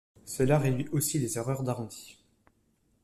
Cela 0.25 0.57
réduit 0.57 0.89
aussi 0.93 1.19
les 1.19 1.37
erreurs 1.37 1.61
d'arrondi. 1.61 2.17